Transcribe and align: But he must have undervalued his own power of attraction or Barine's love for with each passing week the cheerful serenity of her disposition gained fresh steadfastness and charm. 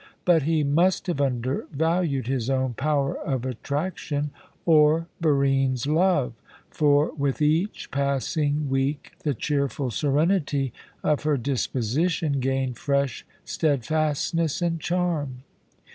But 0.25 0.41
he 0.41 0.63
must 0.63 1.05
have 1.05 1.21
undervalued 1.21 2.25
his 2.25 2.49
own 2.49 2.73
power 2.73 3.15
of 3.19 3.45
attraction 3.45 4.31
or 4.65 5.05
Barine's 5.21 5.85
love 5.85 6.33
for 6.71 7.11
with 7.13 7.39
each 7.39 7.91
passing 7.91 8.67
week 8.67 9.11
the 9.23 9.35
cheerful 9.35 9.91
serenity 9.91 10.73
of 11.03 11.21
her 11.21 11.37
disposition 11.37 12.39
gained 12.39 12.79
fresh 12.79 13.27
steadfastness 13.45 14.59
and 14.59 14.79
charm. 14.79 15.43